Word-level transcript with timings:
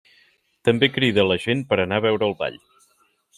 També 0.69 0.89
crida 0.95 1.25
la 1.33 1.37
gent 1.45 1.61
per 1.75 1.79
anar 1.85 2.01
a 2.01 2.05
veure 2.07 2.31
el 2.31 2.35
ball. 2.41 2.59